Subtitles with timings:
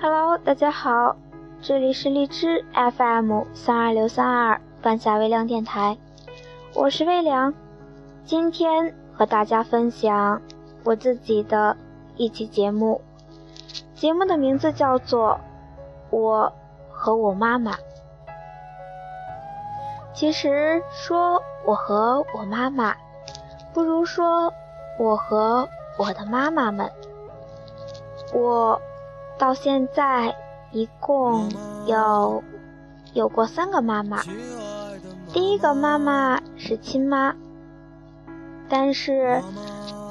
[0.00, 1.16] Hello，大家好，
[1.60, 5.98] 这里是荔枝 FM 三二六三二半夏微凉电台，
[6.72, 7.52] 我是微凉，
[8.24, 10.40] 今天和大家分享
[10.84, 11.76] 我自己的
[12.14, 13.00] 一期节目，
[13.96, 15.40] 节目的名字叫做
[16.16, 16.52] 《我
[16.92, 17.72] 和我妈妈》。
[20.14, 22.94] 其实说我和我妈妈，
[23.74, 24.54] 不如说
[24.96, 25.68] 我和
[25.98, 26.88] 我的妈妈们。
[28.34, 28.80] 我
[29.38, 30.34] 到现在
[30.72, 31.48] 一共
[31.86, 32.42] 有
[33.14, 34.22] 有过三个妈妈。
[35.32, 37.34] 第一个妈妈是亲妈，
[38.68, 39.42] 但是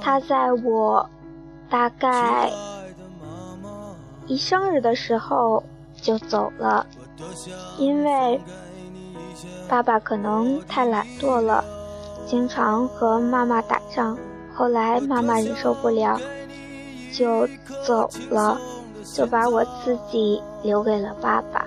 [0.01, 1.09] 她在我
[1.69, 2.51] 大概
[4.25, 5.63] 一生日的时候
[5.95, 6.85] 就走了，
[7.77, 8.39] 因为。
[9.69, 11.63] 爸爸可能太懒惰了，
[12.25, 14.17] 经常和妈妈打仗。
[14.55, 16.19] 后来妈妈忍受不了，
[17.13, 17.45] 就
[17.85, 18.57] 走了，
[19.13, 21.65] 就把我自己留给了爸爸。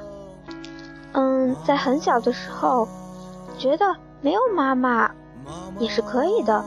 [1.13, 2.87] 嗯，在很小的时候，
[3.59, 5.11] 觉得没有妈妈
[5.79, 6.65] 也是可以的，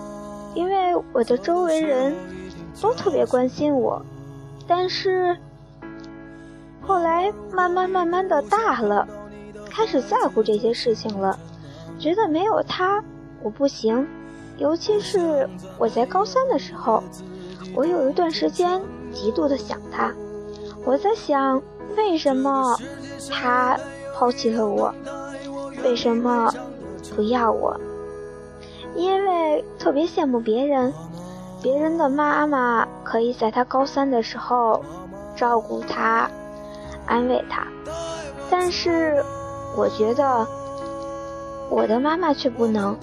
[0.54, 2.16] 因为我的周围人
[2.82, 4.04] 都特别关心我。
[4.68, 5.38] 但是
[6.82, 9.08] 后来慢慢慢慢的大了。
[9.70, 11.40] 开始在乎这些事情了，
[11.98, 13.04] 觉得没有他
[13.42, 14.08] 我不行。
[14.58, 17.02] 尤其是我在高三的时候，
[17.74, 18.80] 我有一段时间
[19.12, 20.14] 极度的想他。
[20.86, 21.62] 我在想，
[21.98, 22.78] 为什么
[23.32, 23.78] 他
[24.16, 24.94] 抛弃了我？
[25.84, 26.52] 为什么
[27.16, 27.80] 不要我？
[28.96, 30.94] 因为特别羡慕别人，
[31.62, 34.84] 别人的妈妈可以在他高三的时候
[35.36, 36.30] 照顾他、
[37.06, 37.68] 安慰他，
[38.50, 39.24] 但是。
[39.76, 40.46] 我觉得
[41.68, 42.96] 我的妈妈却不能。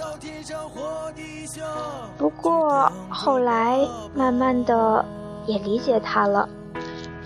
[2.17, 3.81] 不过后来
[4.15, 5.05] 慢慢的
[5.47, 6.49] 也理解她了，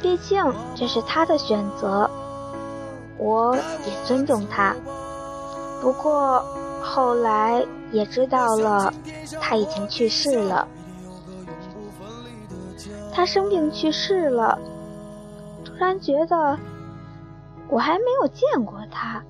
[0.05, 0.39] 毕竟
[0.75, 2.11] 这是他的选择，
[3.17, 4.77] 我也尊重他。
[5.81, 6.45] 不过
[6.83, 8.93] 后来也知道了，
[9.41, 10.69] 他已经去世了。
[13.15, 14.59] 他生病去世了，
[15.65, 16.59] 突然觉得
[17.71, 19.23] 我还没有见过他。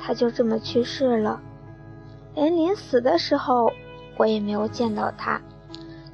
[0.00, 1.38] 他就这么去世了，
[2.34, 3.70] 连临死的时候
[4.16, 5.38] 我也没有见到他，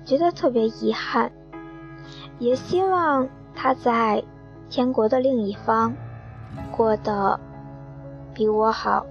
[0.04, 1.30] 觉得特别遗憾。
[2.40, 4.22] 也希望他在
[4.68, 5.94] 天国的另一方
[6.70, 7.38] 过得
[8.34, 9.04] 比我好。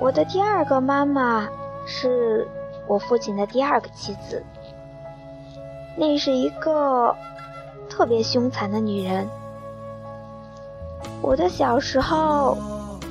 [0.00, 1.48] 我的第二个妈妈
[1.86, 2.46] 是
[2.86, 4.42] 我父亲的第二个妻子，
[5.96, 7.14] 那是一个
[7.88, 9.28] 特别凶残的女人。
[11.20, 12.56] 我的小时候。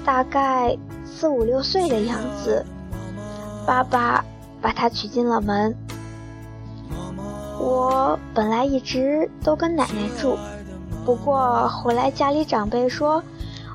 [0.04, 0.76] 大概
[1.06, 2.66] 四五六岁的样子，
[3.68, 4.26] 爸爸
[4.60, 5.78] 把她娶进了门。
[7.62, 10.36] 我本来一直都跟奶奶住，
[11.06, 13.24] 不过后来家里长辈说，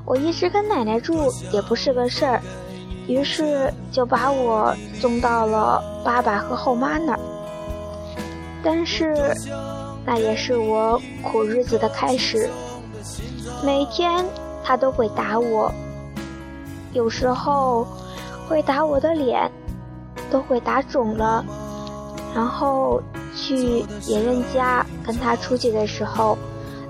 [0.05, 2.41] 我一直跟奶奶住也不是个事儿，
[3.07, 7.19] 于是就把我送到了爸爸和后妈那儿。
[8.61, 9.15] 但是，
[10.05, 12.49] 那也是我苦日子的开始。
[13.63, 14.25] 每天
[14.63, 15.71] 他都会打我。
[16.91, 17.87] 有时候
[18.49, 19.49] 会打我的脸，
[20.29, 21.45] 都会打肿了。
[22.35, 23.01] 然后
[23.37, 26.37] 去别人家跟他出去的时候，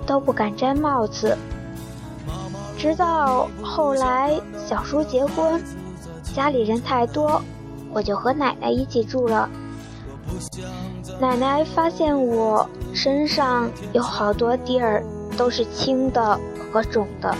[0.05, 1.37] 都不敢摘帽子。
[2.77, 5.61] 直到后来小叔结婚，
[6.33, 7.41] 家里人太多，
[7.91, 9.49] 我就和奶奶一起住了。
[11.19, 15.03] 奶奶发现我身上有好多地儿
[15.37, 16.39] 都是青的
[16.71, 17.35] 和肿的。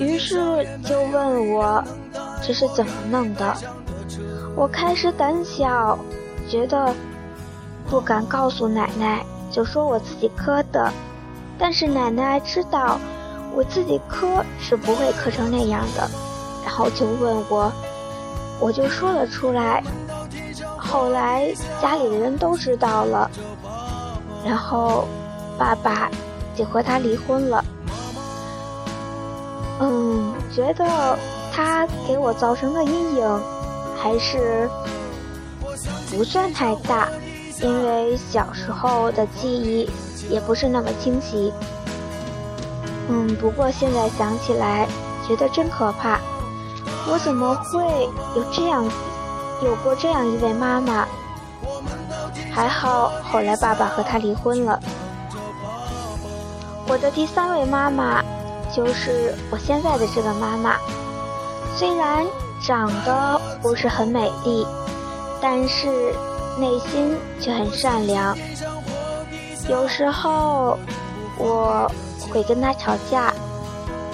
[0.00, 0.36] 于是
[0.84, 1.82] 就问我
[2.42, 3.54] 这是怎么弄的？
[4.56, 5.98] 我开始胆小，
[6.48, 6.94] 觉得
[7.92, 10.90] 不敢告诉奶奶，就说我自己磕的。
[11.58, 12.98] 但是奶奶知道
[13.54, 16.10] 我自己磕是不会磕成那样的，
[16.64, 17.70] 然后就问我，
[18.58, 19.84] 我就说了出来。
[20.78, 21.52] 后来
[21.82, 23.30] 家里的人都知道了，
[24.42, 25.06] 然后
[25.58, 26.10] 爸爸
[26.56, 27.62] 就和他离婚了。
[29.80, 31.18] 嗯，觉得
[31.52, 33.42] 他给我造成的阴影
[34.02, 34.66] 还是
[36.10, 37.06] 不算太大，
[37.62, 39.88] 因为小时候的记忆
[40.28, 41.52] 也不是那么清晰。
[43.08, 44.86] 嗯，不过现在想起来，
[45.26, 46.18] 觉得真可怕。
[47.08, 48.84] 我怎么会有这样
[49.62, 51.06] 有过这样一位妈妈？
[52.52, 54.78] 还好后来爸爸和他离婚了。
[56.88, 58.22] 我的第三位妈妈。
[58.74, 60.76] 就是我现在的这个妈妈，
[61.76, 62.24] 虽然
[62.58, 64.66] 长得不是很美丽，
[65.42, 66.14] 但是
[66.58, 68.36] 内心却很善良。
[69.68, 70.78] 有时候
[71.38, 71.90] 我
[72.32, 73.32] 会跟他吵架，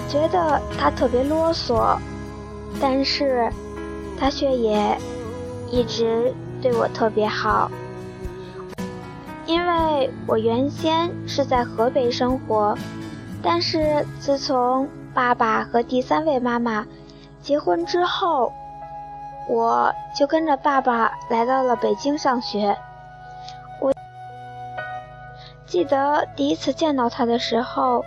[0.07, 1.97] 觉得他特别啰嗦，
[2.79, 3.51] 但是
[4.19, 4.97] 他却也
[5.71, 7.69] 一直对我特别好。
[9.45, 12.77] 因为我原先是在河北生活，
[13.41, 16.85] 但是自从爸爸和第三位妈妈
[17.41, 18.53] 结婚之后，
[19.49, 22.77] 我就跟着爸爸来到了北京上学。
[23.81, 23.91] 我
[25.65, 28.05] 记得第一次见到他的时候，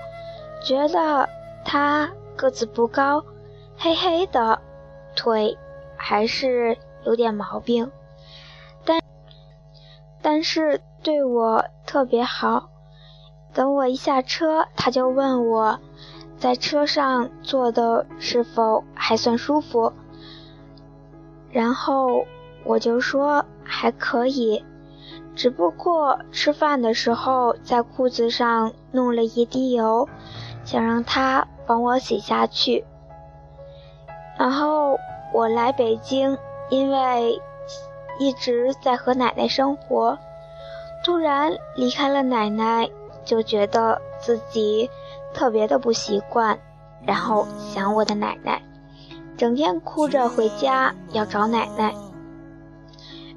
[0.64, 1.28] 觉得
[1.64, 3.24] 他个子不高，
[3.76, 4.58] 黑黑的，
[5.14, 5.58] 腿
[5.96, 7.90] 还是有点毛病，
[8.86, 9.00] 但
[10.22, 10.80] 但是。
[11.04, 12.68] 对我特别好，
[13.52, 15.80] 等我一下车，他就问我，
[16.38, 19.92] 在车上坐的是否还算舒服。
[21.52, 22.26] 然后
[22.64, 24.64] 我就说还可以，
[25.36, 30.08] 只不过吃饭的时候在裤子上弄了一滴油，
[30.64, 32.84] 想让他帮我洗下去。
[34.38, 34.98] 然后
[35.32, 36.36] 我来北京，
[36.70, 37.40] 因为
[38.18, 40.18] 一直在和奶奶生活。
[41.04, 42.88] 突然离开了奶奶，
[43.24, 44.88] 就觉得自己
[45.34, 46.58] 特别的不习惯，
[47.04, 48.62] 然后想我的奶奶，
[49.42, 51.92] 整天哭着回家要找奶奶。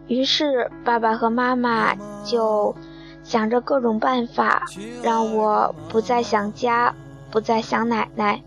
[0.06, 2.76] 于是爸爸和妈妈就
[3.24, 4.68] 想着各种办法，
[5.02, 6.94] 让我不再想家，
[7.32, 8.40] 不再想奶奶。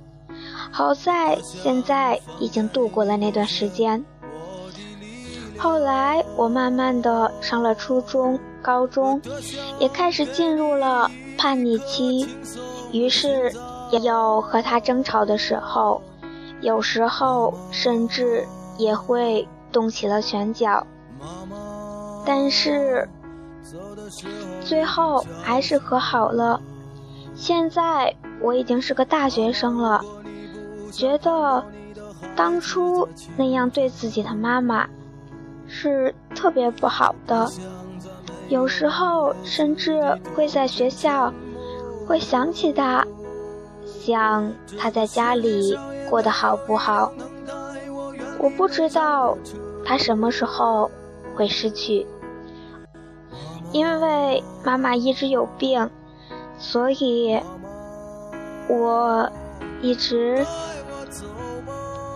[0.70, 4.04] 好在现在已经度过了那段时间。
[5.58, 8.38] 后来我慢慢的上了初中。
[8.61, 9.20] 高中
[9.78, 12.28] 也开始进入了叛逆期，
[12.93, 13.52] 于是
[13.90, 16.02] 也有和他争吵的时候，
[16.60, 18.46] 有时候甚至
[18.76, 20.87] 也会动起了拳脚。
[22.25, 23.08] 但是
[24.60, 26.60] 最后还是和好了。
[27.34, 30.05] 现在我已经是个大学生了，
[30.93, 31.64] 觉得
[32.34, 34.87] 当初那样对自己的妈妈
[35.66, 37.50] 是特别不好的。
[38.49, 40.00] 有时候甚至
[40.34, 41.32] 会在学校，
[42.06, 43.06] 会想起他，
[43.84, 45.78] 想他在家里
[46.08, 47.12] 过得好不好。
[48.38, 49.37] 我不知道
[49.84, 50.90] 他什么时候
[51.34, 52.06] 会失去，
[53.72, 55.90] 因为妈妈一直有病，
[56.58, 57.40] 所以
[58.69, 59.31] 我
[59.82, 60.46] 一直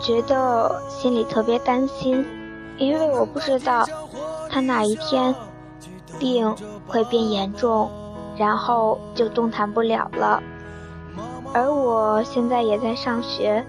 [0.01, 2.25] 觉得心里特别担心，
[2.79, 3.87] 因为我不知道
[4.49, 5.35] 他哪一天。
[6.19, 6.55] 病
[6.87, 7.91] 会变严重，
[8.37, 10.41] 然后就动弹不了了。
[11.53, 13.65] 而我现在也在上学，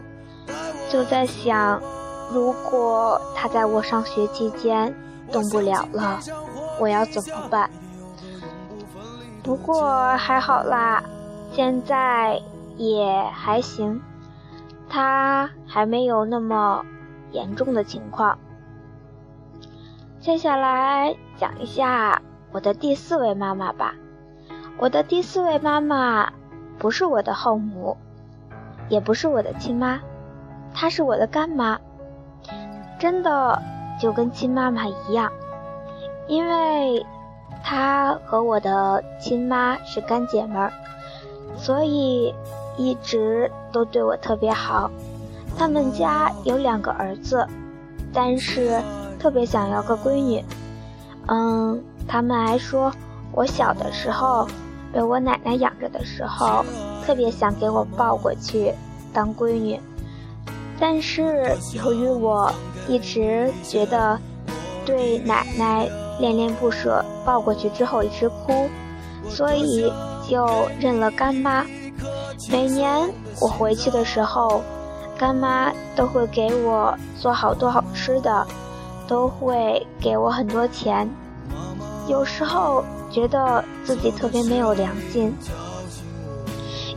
[0.93, 1.81] 就在想，
[2.31, 4.93] 如果他在我上学期间
[5.31, 6.19] 动不了了，
[6.79, 7.67] 我要怎么办？
[9.41, 11.03] 不过还好啦，
[11.51, 12.39] 现在
[12.77, 13.99] 也还行，
[14.87, 16.85] 他还没有那么
[17.31, 18.37] 严重的情况。
[20.19, 22.21] 接下来讲一下。
[22.51, 23.95] 我的第四位妈妈吧，
[24.77, 26.31] 我的第四位妈妈
[26.77, 27.97] 不是我的后母，
[28.89, 29.99] 也不是我的亲妈，
[30.73, 31.79] 她是我的干妈，
[32.99, 33.61] 真的
[34.01, 35.31] 就跟亲妈妈一样，
[36.27, 37.05] 因为
[37.63, 40.73] 她和我的亲妈是干姐们儿，
[41.57, 42.33] 所以
[42.77, 44.89] 一直都对我特别好。
[45.57, 47.47] 他们家有两个儿子，
[48.11, 48.81] 但是
[49.19, 50.43] 特别想要个闺女，
[51.27, 51.83] 嗯。
[52.05, 52.91] 他们还说，
[53.31, 54.45] 我小的时候
[54.91, 56.65] 被我奶奶养着的时候，
[57.05, 58.73] 特别想给我抱过去
[59.13, 59.79] 当闺女。
[60.79, 62.51] 但是由于我
[62.87, 64.19] 一直觉得
[64.85, 65.87] 对奶奶
[66.19, 68.69] 恋恋不舍，抱过去之后一直哭，
[69.29, 69.91] 所以
[70.27, 70.45] 就
[70.79, 71.65] 认了干妈。
[72.51, 74.61] 每年我回去的时候，
[75.17, 78.45] 干妈都会给我做好多好吃的，
[79.07, 81.09] 都会给我很多钱。
[82.07, 85.33] 有时候觉得自己特别没有良心，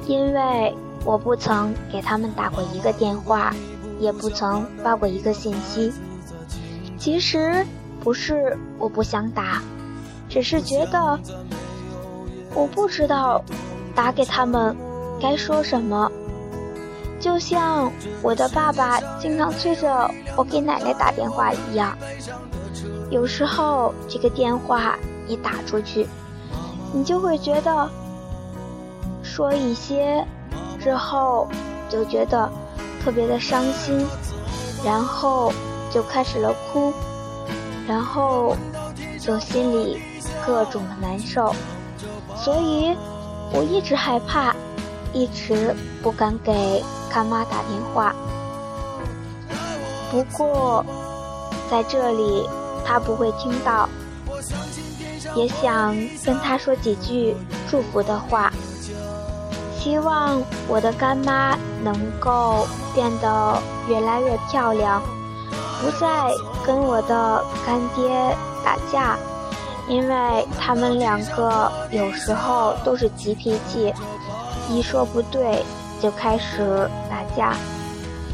[0.09, 0.75] 因为
[1.07, 3.55] 我不曾给他们打过一个电话，
[4.01, 5.93] 也不曾发过一个信息。
[6.99, 7.65] 其实
[8.01, 9.63] 不是我不想打，
[10.29, 11.19] 只是觉得
[12.53, 13.41] 我不知道
[13.95, 14.77] 打给他们
[15.21, 16.11] 该说什么。
[17.21, 21.97] 就像我的爸爸经常催着我给奶奶打电话一样。
[23.11, 24.99] 有时候这个电话
[25.29, 26.05] 一打出去，
[26.93, 27.89] 你就会觉得
[29.23, 30.27] 说一些
[30.87, 31.49] 之后
[31.89, 32.49] 就觉得
[33.03, 34.07] 特别的伤心，
[34.85, 35.53] 然后
[35.93, 36.93] 就开始了哭，
[37.89, 38.57] 然后
[39.21, 40.01] 就心里
[40.47, 41.53] 各种的难受，
[42.37, 42.97] 所以
[43.53, 44.55] 我一直害怕
[45.13, 45.75] 一直
[46.05, 46.81] 不敢给
[47.13, 48.15] 干妈打电话。
[50.13, 50.87] 不过，
[51.69, 52.49] 在这里
[52.85, 53.89] 他不会听到，
[55.35, 57.35] 也想跟他说几句
[57.69, 58.53] 祝福的话。
[59.87, 65.01] 希望我的干妈能够变得越来越漂亮，
[65.81, 66.29] 不再
[66.67, 69.17] 跟我的干爹打架，
[69.87, 73.95] 因为他们两个有时候都是急脾气，
[74.69, 75.65] 一说不对
[76.03, 77.57] 就开始打架。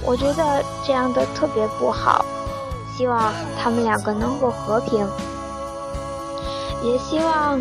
[0.07, 2.25] 我觉得这样的特别不好，
[2.97, 3.31] 希望
[3.63, 5.07] 他们两个能够和平，
[6.83, 7.61] 也希望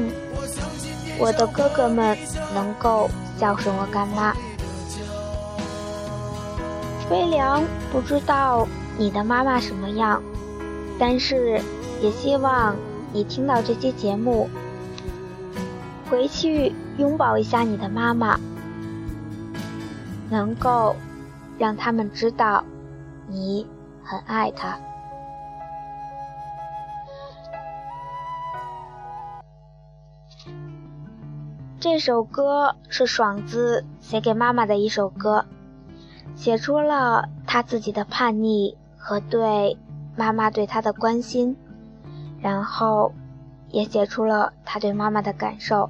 [1.20, 2.18] 我的哥哥们
[2.56, 3.10] 能够。
[3.42, 4.36] 孝顺我干妈。
[7.10, 8.68] 飞良不知道
[9.00, 10.22] 你的妈妈什么样，
[11.00, 11.60] 但是
[12.04, 12.76] 也希望
[13.12, 14.48] 你听到这期节目，
[16.08, 18.40] 回去拥抱一下你的妈妈，
[20.30, 20.96] 能够
[21.58, 22.64] 让他们知道
[23.28, 23.66] 你
[24.04, 24.78] 很爱她。
[31.82, 35.46] 这首歌是爽子写给妈妈的一首歌，
[36.36, 39.76] 写出了他自己的叛逆和对
[40.16, 41.58] 妈妈对他的关心，
[42.40, 43.12] 然后
[43.70, 45.90] 也写出了他对妈妈的感受。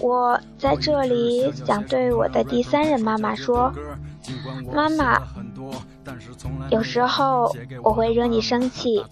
[0.00, 3.72] 我在这里想对我的第三任妈妈说
[4.74, 5.22] ：“妈妈。”
[6.70, 9.02] 有时候我会惹你生气，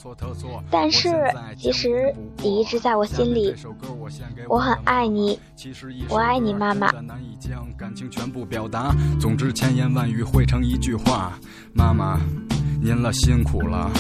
[0.71, 1.09] 但是
[1.57, 3.55] 其实你一直在我心里，
[4.49, 5.39] 我很爱你，
[6.09, 6.93] 我爱你，妈妈。
[9.21, 11.33] 总之千言万语汇成一句话，
[11.73, 12.21] 妈妈，
[12.81, 13.91] 您了辛苦了。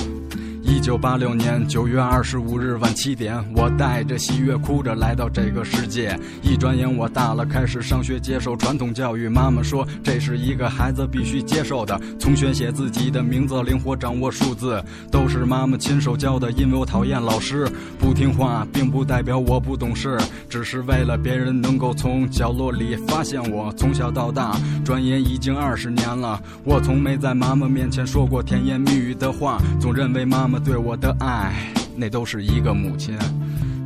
[0.67, 6.19] 一九八六年九月二十五日晚七点，我带着喜悦哭着来到这个世界。
[6.41, 9.29] 一转眼我大了，开始上学接受传统教育。
[9.29, 16.51] 妈妈说这是一个孩子必须接受的，从选写自己的名字，灵活掌握数字，都是妈妈亲手教的。
[16.53, 17.69] 因为我讨厌老师，
[17.99, 20.19] 不听话，并不代表我不懂事，
[20.49, 23.71] 只是为了别人能够从角落里发现我。
[23.77, 30.54] 从小到大，转眼已经二十年了，我从没在妈妈面前说过甜言蜜语的话，总认为妈妈。
[30.59, 31.53] 对我的爱，
[31.97, 33.17] 那都是一个母亲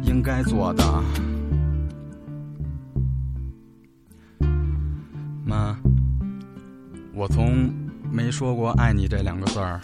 [0.02, 0.84] 应该做的。
[5.44, 5.76] 妈，
[7.14, 7.70] 我从
[8.10, 9.80] 没说过爱你这两个字儿，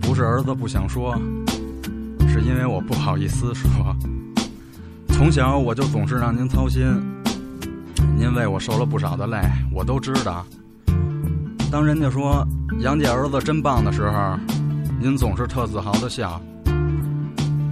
[0.00, 1.16] 不是儿子不想说，
[2.28, 3.96] 是因为我不好意思说。
[5.08, 6.86] 从小我就总是让您操心，
[8.16, 9.38] 您为我受了不少的累，
[9.72, 10.46] 我都知道。
[11.70, 12.46] 当人家说
[12.80, 14.38] 杨家儿子真棒的时候。
[15.02, 16.38] 您总是特自豪的笑。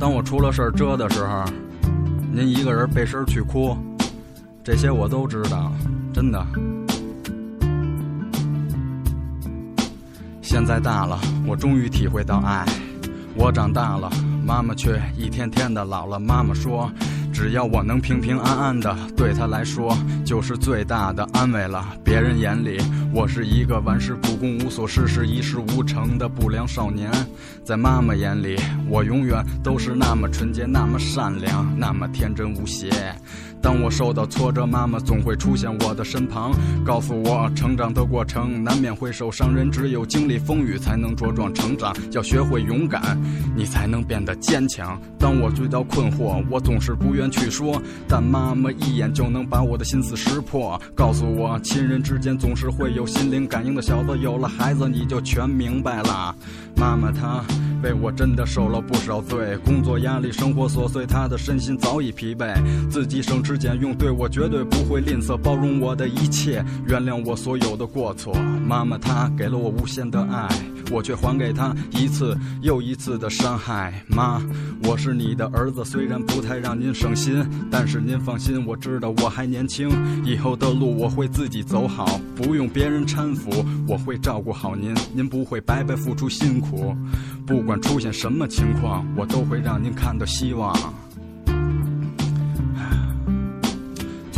[0.01, 1.45] 当我出了事儿折的时候，
[2.33, 3.77] 您一个人背身去哭，
[4.65, 5.71] 这些我都知道，
[6.11, 6.43] 真的。
[10.41, 12.65] 现在大了，我终于体会到爱。
[13.35, 14.11] 我长大了，
[14.43, 16.19] 妈妈却一天天的老了。
[16.19, 16.91] 妈妈说。
[17.39, 21.87] 只要我能平平安安的，对他来说就是最大的安慰了。
[22.03, 22.81] 别人眼里
[23.15, 27.09] 我是一个玩世不恭、无所事事、一事无成的不良少年，
[27.63, 28.57] 在妈妈眼里，
[28.89, 32.91] 我永远都是那么纯洁、那么善良、那么天真无邪。
[33.61, 36.53] 当我受到挫折，妈妈总会出现我的身旁，
[36.85, 43.21] 告诉我成长的过程难免会受伤，人只有经历风雨才能茁壮成长，要学会勇敢，
[43.57, 45.01] 你才能变得坚强。
[45.19, 53.83] 当我遇到困惑，我总是不愿去说，但妈妈一眼就能把我的心思识破，告诉我亲人之间总是会有心灵感应的。
[53.89, 56.35] 小子，有了孩子你就全明白了。
[56.77, 57.43] 妈妈她
[57.83, 62.55] 为我真的受了不少罪，工作压力、生活琐碎，她的身心早已疲惫，
[62.91, 68.35] 自己省吃俭用，对我绝对不会吝啬，包容我的一切，原谅我所有的过错。
[68.67, 70.47] 妈妈她给了我无限的爱。
[70.91, 74.03] 我却还给他一次又一次的伤害。
[74.09, 74.41] 妈，
[74.85, 79.91] 我是你的儿子，虽然不太让您省心，但是您放心，我知道我还年轻，
[80.25, 86.97] 以后的路我会自己走好，不用别人搀扶，我会照顾好您，您不会白白付出辛苦。
[87.47, 90.75] 不管出现什么情况，我都会让您看到希望。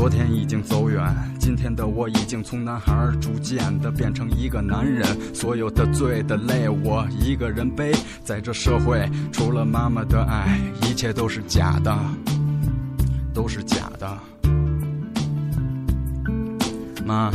[0.00, 5.07] 昨天已经走远，今天的我已经从男孩逐渐的变成一个男人。
[5.35, 7.92] 所有的罪的累，我一个人背。
[8.25, 11.95] 在这社会，除了妈妈的爱，一切都是假的，
[13.35, 14.19] 都是假的。
[17.04, 17.30] 妈，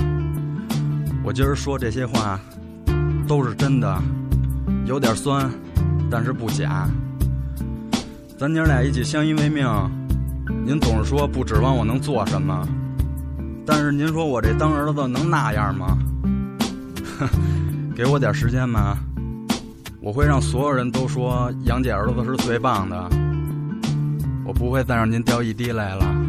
[1.23, 2.39] 我今儿说这些话，
[3.27, 4.01] 都是真的，
[4.87, 5.47] 有点酸，
[6.09, 6.89] 但是不假。
[8.39, 9.67] 咱娘俩一起相依为命。
[10.65, 12.67] 您总是说不指望我能做什么，
[13.65, 15.97] 但是您说我这当儿子能那样吗？
[17.95, 18.97] 给我点时间吧？
[20.01, 23.09] 我会让所有人都说杨姐儿子是最棒的。
[24.45, 26.24] 我不会再让您掉一滴泪了。